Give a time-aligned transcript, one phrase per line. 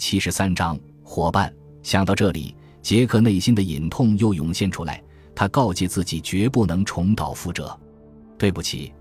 [0.00, 1.54] 七十三章伙伴。
[1.82, 5.00] 想到这里，杰克内心的隐痛又涌现出来。
[5.34, 7.78] 他告诫自己，绝不能重蹈覆辙。
[8.38, 8.92] 对不起，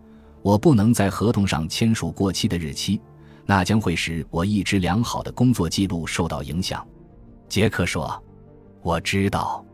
[0.41, 2.99] 我不能在合同上签署过期的日期，
[3.45, 6.85] 那将会使我一直良好的工作记录受到影响。
[7.47, 8.21] 杰克说
[8.83, 9.65] ：“我知道，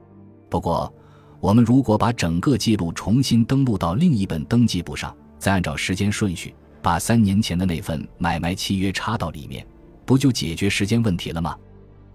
[0.48, 0.94] 不过
[1.39, 6.54] 我们如果把整个记录重新登录到另一本登记簿上，再按照时间顺序
[6.84, 9.66] 把三年前的那份买卖契约插到里面，
[10.06, 11.58] 不就解决时间问题了吗？”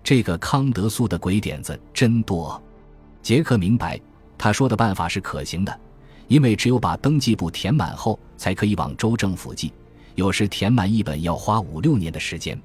[0.02, 2.60] 这个康德苏的鬼点子真多。
[3.22, 4.00] 杰克明白，
[4.38, 5.80] 他说的办法是可行的，
[6.26, 9.72] 因为只有把登记簿填满后，才可以往州政府寄。
[10.14, 12.58] 有时填满一本要花五六年的时间。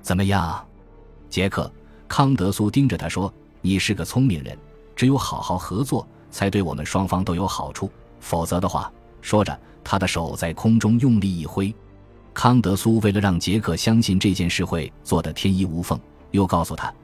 [0.00, 0.64] 怎么样，
[1.28, 1.70] 杰克？
[2.06, 4.56] 康德苏盯着他说：“你是个聪明人，
[4.96, 7.90] 只有好好合作，才对我们双方都有好处。
[8.20, 11.74] 否则的话，说着，他的手在空中用力一挥。
[12.38, 15.98] 康德苏为了让杰克相信这件事会做得天衣无缝，
[16.30, 16.94] 又告诉他，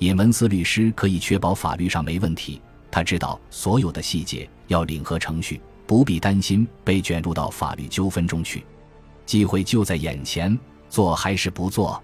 [0.00, 2.60] 尹文斯律师可以确保法律上没问题。
[2.90, 8.66] 他知道所有的细节，要领合程序，不必担心被卷入到法律纠纷中去。
[9.24, 10.58] 机会就在眼前，
[10.90, 11.98] 做还是不做？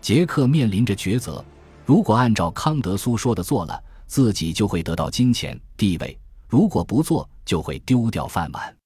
[0.00, 1.44] 杰克面临着抉择。”
[1.84, 8.76] 如果按照康德苏说的做了，自己就会得到金钱地位；如果不做，就会丢掉饭碗。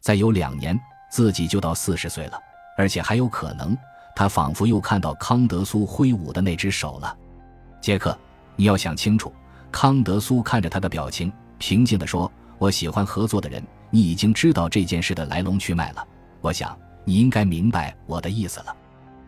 [0.00, 0.80] 再有两年，
[1.12, 2.40] 自己就到四十岁了，
[2.76, 3.76] 而且还有可能。
[4.14, 7.16] 他仿佛又看到康德苏挥舞的那只手了。
[7.80, 8.16] 杰克，
[8.54, 9.32] 你要想清楚。
[9.70, 13.62] 康德苏看着他的表情，平静地说：“我喜欢合作的人。
[13.90, 16.06] 你已经知道这件事的来龙去脉了，
[16.40, 18.76] 我想你应该明白我的意思了。”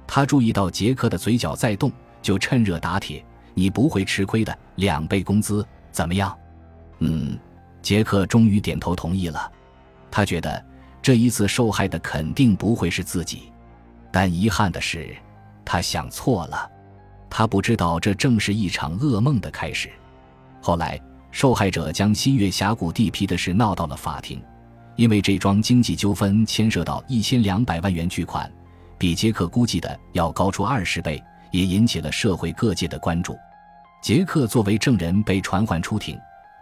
[0.06, 1.91] 他注意到杰克的嘴角在动。
[2.20, 6.36] 就趁热打铁，你不会吃亏的，两倍工资怎么样？
[6.98, 7.38] 嗯，
[7.80, 9.50] 杰克终于点头同意了。
[10.10, 10.62] 他觉得
[11.00, 13.52] 这一次受害的肯定不会是自己，
[14.10, 15.16] 但遗憾的是，
[15.64, 16.70] 他想错了。
[17.30, 19.91] 他不知道这正是一场噩梦的开始。
[20.60, 24.42] 后来，受害者将新月峡谷地皮的事闹到了法庭，
[24.96, 28.50] 因为这桩经济纠纷牵涉到一千两百万元巨款，
[28.97, 31.22] 比杰克估计的要高出二十倍。
[31.50, 33.34] 也引起了社会各界的关注。
[34.03, 36.15] 杰克作为证人被传唤出庭。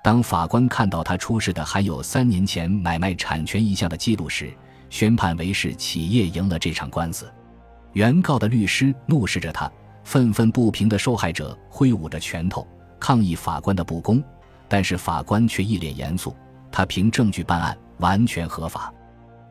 [0.06, 4.54] 当法官看到他出示的含有三年前买卖产权一项的记录时，
[4.88, 7.28] 宣判为是企业赢了这场官司。
[7.92, 9.68] 原告的律师怒视着他，
[10.04, 12.64] 愤愤不平的受害者挥舞着拳头
[13.00, 14.22] 抗议法官的不公，
[14.68, 16.36] 但是法官却一脸严肃，
[16.70, 18.94] 他凭证据办案，完全合法。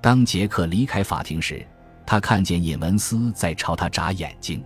[0.02, 1.68] 当杰克离开法庭时，
[2.06, 4.64] 他看见尹文斯在朝他眨眼睛。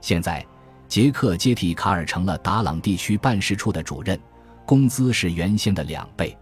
[0.00, 0.44] 现在，
[0.88, 4.18] 杰克接替卡尔成了达朗地区办事处的主任，
[4.70, 6.38] 工资是原先的两倍。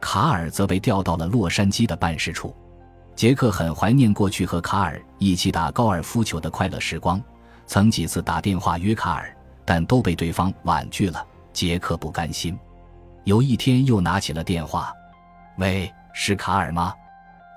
[0.00, 2.54] 卡尔则被调到了洛杉矶的办事处。
[3.16, 7.20] 杰克很怀念过去和卡尔一起打高尔夫球的快乐时光，
[7.66, 11.26] 曾几次打电话约卡尔，但都被对方婉拒了。
[11.52, 12.56] 杰克不甘心，
[13.24, 14.92] 有一天又拿起了电话
[15.58, 16.94] ：“喂，是卡尔吗？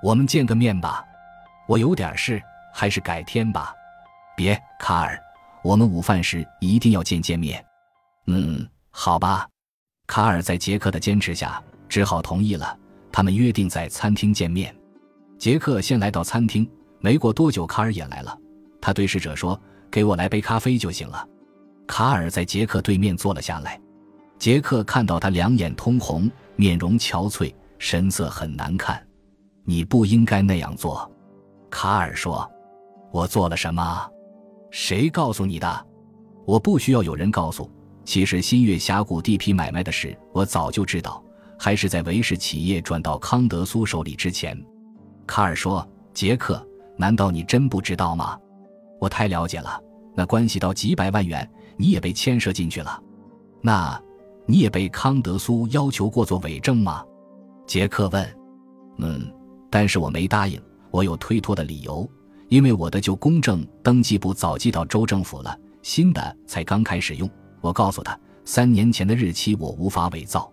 [0.02, 1.04] 我们见个面吧。
[1.68, 2.42] 我有点事，
[2.74, 3.72] 还是改天吧。
[4.36, 5.16] 别，卡尔。”
[5.62, 7.64] 我们午饭时一定要见见面。
[8.26, 9.46] 嗯，好吧。
[10.08, 12.76] 卡尔在杰克的坚持下只好同意了。
[13.12, 14.74] 他们约定在餐厅见面。
[15.38, 18.36] 杰克先来到餐厅，没过多久，卡尔也来了。
[18.80, 19.60] 他对侍者说
[19.90, 21.26] ：“给我来杯咖啡就行了。”
[21.86, 23.80] 卡尔在杰克对面坐了下来。
[24.38, 29.04] 杰克看到他两眼通红，面容憔悴，神色很难看。
[29.64, 31.10] 你不应该那样做，
[31.70, 32.50] 卡尔说。
[33.10, 34.10] 我做了什么？
[34.70, 35.86] 谁告诉你的？
[36.46, 37.70] 我不需要有人告诉。
[38.08, 41.22] 其实新月峡谷地皮买卖的事，我早就知道，
[41.58, 44.58] 还是在维氏企业转到康德苏手里之前。
[45.26, 48.38] 卡尔说：“杰克，难道你真不知道吗？
[48.98, 49.78] 我太了解了。
[50.16, 51.46] 那关系到几百万元，
[51.76, 52.98] 你也被牵涉进去了。
[53.60, 54.02] 那，
[54.46, 57.04] 你也被康德苏要求过做伪证吗？”
[57.68, 58.26] 杰克问。
[58.96, 59.30] “嗯，
[59.68, 60.58] 但是我没答应，
[60.90, 62.10] 我有推脱的理由。”
[62.48, 67.28] 因为我的旧公证登记簿早寄到州政府了，新的才刚开始用。
[67.60, 70.50] 我告诉他，三年前的日期我无法伪造。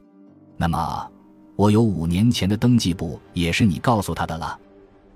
[0.57, 1.11] 那么，
[1.55, 4.59] 我有五年前的登记簿，也是你告诉他的了？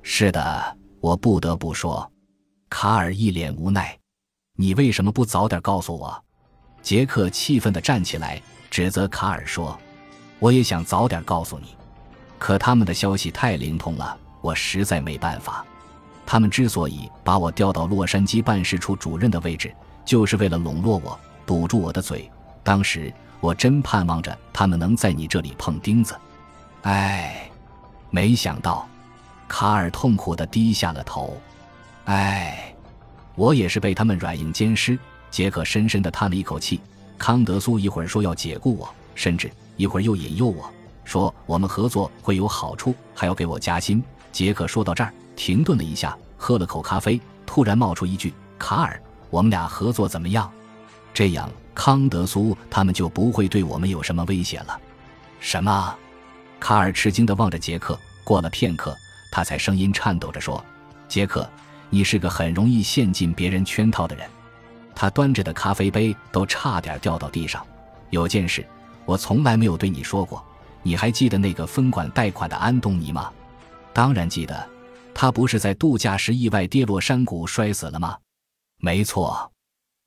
[0.02, 2.10] 是的，我不得不说。
[2.70, 3.98] 卡尔一脸无奈。
[4.56, 6.24] 你为什么不早点告诉我？
[6.82, 9.78] 杰克气愤地站起来，指责卡尔说
[10.40, 11.76] ：“我也想早点告诉你，
[12.38, 15.66] 可他们的消息太灵通了，我实在没办法。”
[16.26, 19.74] 他们之所以把我调到洛杉矶办事处主任的位置，
[20.06, 21.20] 就是为了笼络我，
[21.50, 22.30] 堵住我的嘴。
[22.64, 26.16] 当时我真盼望着他们能在你这里碰钉子。
[26.84, 27.50] 唉，
[28.12, 28.88] 没想到，
[29.48, 31.36] 卡尔痛苦地低下了头。
[32.06, 32.72] 唉，
[33.34, 34.96] 我也是被他们软硬兼施，
[35.32, 36.80] 杰克深深地叹了一口气。
[37.18, 40.72] 康德苏一会儿说要解雇我，甚至一会儿又引诱我
[41.04, 44.04] 说我们合作会有好处，还要给我加薪。
[44.32, 49.02] 杰克说到这儿停顿了一下，喝了口咖啡，突然冒出一句：“卡尔，
[49.32, 50.48] 我们俩合作怎么样？
[51.20, 54.80] 这样康德苏他们就不会对我们有什么威胁了。”
[55.42, 55.94] 什么？
[56.62, 58.00] 卡尔吃惊地望着杰克。
[58.24, 58.96] 过了片刻，
[59.30, 60.64] 他才声音颤抖着说
[61.10, 61.50] ：“杰克，
[61.90, 64.26] 你是个很容易陷进别人圈套的人。”
[64.96, 67.68] 他端着的咖啡杯都差点掉到地上。
[68.12, 68.66] 有件事，
[69.04, 70.42] 我从来没有对你说过。
[70.84, 73.30] 你还记得那个分管贷款的安东尼吗？
[73.92, 74.70] 当然记得。
[75.14, 78.18] 他不是在度假时意外跌落山谷摔死了吗？
[78.78, 79.52] 没错。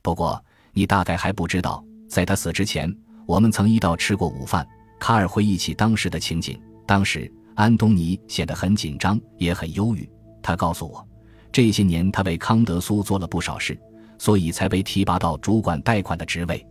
[0.00, 2.94] 不过你大概还不知道，在他死之前，
[3.26, 4.66] 我们曾一道吃过午饭。
[4.98, 6.60] 卡尔回忆起当时的情景。
[6.86, 10.08] 当时安东尼显得很紧张，也很忧郁。
[10.42, 11.06] 他告诉我，
[11.50, 13.78] 这些年他为康德苏做了不少事。
[14.18, 16.64] 所以才被提拔到主管贷款的职位。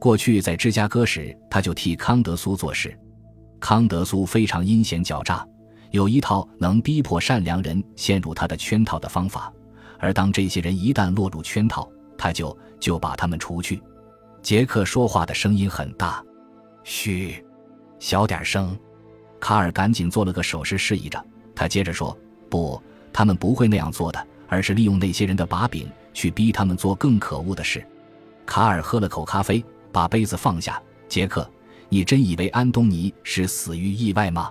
[0.00, 2.98] 过去在芝加哥时，他就替康德苏做事。
[3.60, 5.46] 康德苏非常阴险狡诈，
[5.90, 9.52] 有一套能逼迫善良人陷入他的圈套的方法。
[9.98, 11.86] 而当这些人一旦落入圈套，
[12.16, 13.82] 他就就把他们除去。
[14.42, 16.24] 杰克说话的声音很大，
[16.84, 17.44] 嘘，
[17.98, 18.78] 小点声。
[19.40, 21.22] 卡尔赶紧做了个手势示意着。
[21.54, 22.16] 他接着说
[22.48, 22.80] ：“不，
[23.12, 27.86] 他们不会那样做的，而是利用那些人的把柄。”去逼他们做更可恶的事。
[28.46, 30.82] 卡尔喝了口咖啡，把杯子放下。
[31.08, 31.46] 杰克，
[31.90, 34.50] 你真以为安东尼是死于意外吗？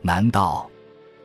[0.00, 0.66] 难道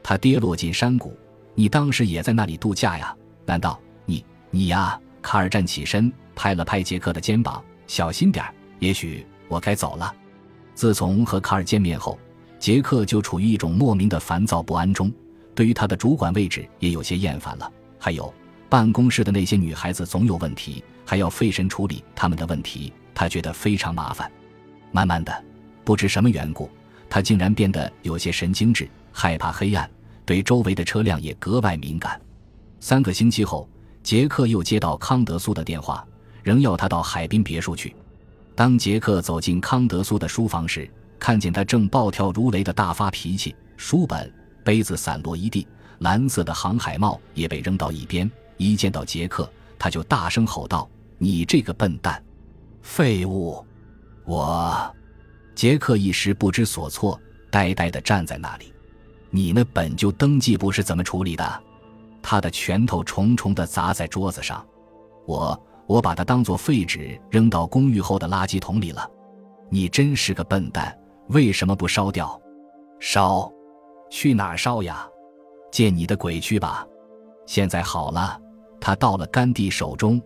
[0.04, 1.18] 他跌落进山谷？
[1.56, 3.16] 你当时也在那里度假呀？
[3.46, 5.00] 难道你你呀？
[5.22, 8.46] 卡尔站起身，拍了拍杰克的肩膀，小心点
[8.80, 10.14] 也许我该走了。
[10.74, 12.18] 自从和卡尔见面后，
[12.58, 15.12] 杰克就处于一种莫名的烦躁不安中，
[15.54, 17.72] 对于他的主管位置也有些厌烦了。
[17.98, 18.34] 还有。
[18.70, 24.32] 办公室的那些女孩子总有问题，还要费神处理他们的问题，他觉得非常麻烦。
[24.92, 25.44] 慢慢的，
[25.84, 26.70] 不知什么缘故，
[27.10, 29.90] 他竟然变得有些神经质，害怕黑暗，
[30.24, 32.22] 对周围的车辆也格外敏感。
[32.80, 33.68] 三个星期后，
[34.10, 36.04] 杰克又接到康德苏的电话，
[36.42, 37.96] 仍要他到海滨别墅去。
[38.56, 40.90] 当杰克走进康德苏的书房时，
[41.20, 44.34] 看见他正暴跳如雷的大发脾气，书本、
[44.64, 45.68] 杯子散落一地，
[46.00, 48.28] 蓝色的航海帽也被扔到一边。
[48.58, 49.48] 一见到杰克，
[49.78, 50.90] 他就大声吼道
[51.20, 52.20] ：“你这个笨蛋，
[52.82, 53.64] 废物！”
[54.26, 54.92] 我，
[55.54, 57.22] 杰克一时不知所措，
[57.52, 58.74] 呆呆地站在那里。
[59.30, 61.64] 你那本就登记簿是怎么处理的？
[62.22, 64.66] 他的拳头重重地砸在桌子上。
[65.26, 69.10] 我，我把它当做废纸扔到公寓后的垃圾桶里了。
[69.70, 72.40] 你真是个笨蛋，为什么不烧掉？
[73.00, 73.52] 烧？
[74.10, 75.08] 去哪儿烧呀？
[75.72, 76.86] 见你的鬼去吧！
[77.46, 78.40] 现在好了。
[78.82, 80.22] 他到了甘地手中，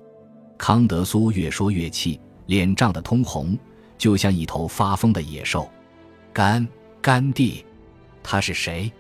[0.58, 3.58] 康德苏越说越气，脸涨得通红，
[3.98, 5.68] 就像一头发疯的野兽。
[6.32, 6.66] 甘
[7.02, 7.66] 甘地，
[8.22, 8.92] 他是谁？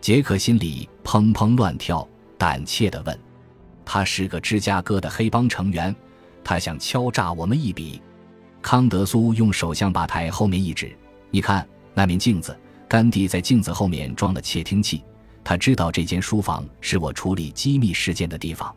[0.00, 2.08] 杰克心里砰砰乱跳，
[2.42, 3.16] 胆怯地问
[3.86, 5.94] ：“他是个芝加哥的黑帮成员，
[6.42, 8.02] 他想敲诈我们一笔。”
[8.60, 10.92] 康德苏用手向吧台后面一指
[11.30, 12.58] ：“你看那面镜子，
[12.88, 15.04] 甘地在镜子后面装了窃听器，
[15.44, 18.74] 他知道这间书房是我处理机密事件的地方。”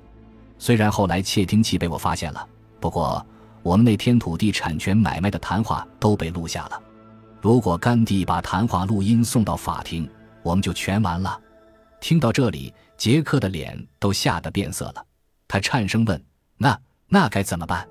[0.60, 2.48] 虽然后来窃听器被我发现了，
[2.80, 3.26] 不过
[3.64, 6.80] 我们那天土地产权买卖的谈话都被录下了。
[7.42, 10.08] 如果甘地把谈话录音送到法庭，
[10.44, 11.42] 我们就全完了。
[12.00, 15.06] 听到这里，杰克的脸都吓得变色了。
[15.48, 16.24] 他颤声问
[16.58, 17.88] ：“那那该怎么办？”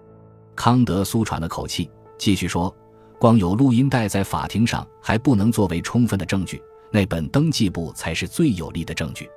[0.56, 2.74] 康德苏喘了口气，继续说
[3.18, 9.28] ：“光有录音带在法庭上还不能作为充分的证据，那本登记簿才是最有力的证据。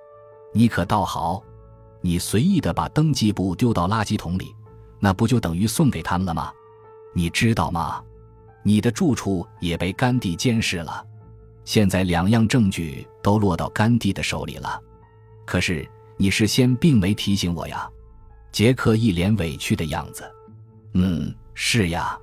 [0.53, 1.43] 你可倒好。”
[1.99, 4.55] 你随意的把登记簿丢到垃圾桶里，
[4.99, 6.53] 那不就等于送给他们了吗？
[7.13, 8.01] 你知道吗？
[8.61, 11.03] 你的住处也被甘地监视了，
[11.65, 14.79] 现在两样证据都落到甘地的手里了。
[15.47, 17.89] 可是你事先并没提醒我呀。
[18.51, 20.23] 杰克一脸委屈的样子。
[20.93, 22.15] 嗯，是呀。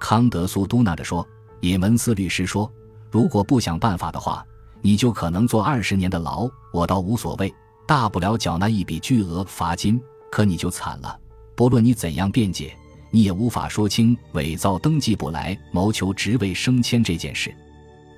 [0.00, 1.26] 康德苏嘟囔着说。
[1.62, 2.70] 尹文斯律师说
[3.10, 4.44] ：“如果不想办法的话，
[4.82, 7.52] 你就可能坐二十年的牢，我倒无所谓。”
[7.88, 11.18] 大不了缴纳一笔巨额罚金，可你就惨了。
[11.54, 12.76] 不论你怎样辩解，
[13.10, 17.52] 你也无法说清伪造登记簿来谋求职位升迁这件事。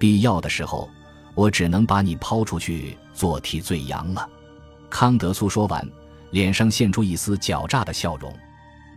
[0.00, 0.90] 必要的时候，
[1.34, 4.28] 我只能把你抛出去做替罪羊了。
[4.90, 5.86] 康德苏说完，
[6.30, 8.32] 脸上现出一丝狡诈的笑容。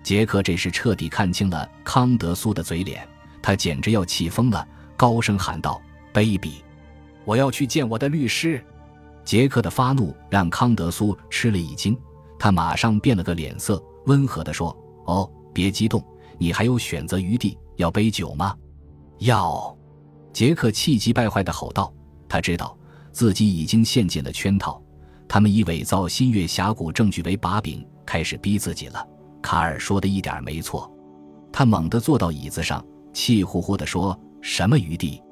[0.03, 3.07] 杰克这时彻底看清了康德苏的嘴脸，
[3.41, 4.67] 他简直要气疯了，
[4.97, 5.81] 高声喊道
[6.13, 6.53] 卑鄙！
[7.23, 8.63] 我要去见我的律师。”
[9.23, 11.95] 杰克的发怒让康德苏吃了一惊，
[12.39, 16.03] 他马上变了个脸色，温和地说：“哦，别激动，
[16.39, 17.57] 你还有选择余地。
[17.77, 18.55] 要杯酒吗？
[19.19, 19.75] 要。
[20.33, 21.93] 杰克气急败坏地吼道
[22.27, 22.77] ：“他知道
[23.11, 24.81] 自己已经陷进了圈套，
[25.33, 29.07] 他们以伪造新月峡谷证据为把柄，开始逼自己了。”
[29.41, 30.91] 卡尔说的一点没错。
[31.53, 35.23] 他猛地坐到椅子上，气呼呼地说：“什么余地？”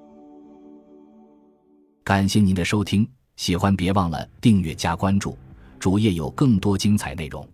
[2.02, 5.38] 感谢您的收听，喜欢别忘了订阅加关注，
[5.80, 7.46] 主页有更多精彩内容。